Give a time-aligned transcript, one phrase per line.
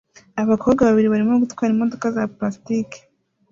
[0.41, 2.99] Abakobwa babiri barimo gutwara imodoka za plastiki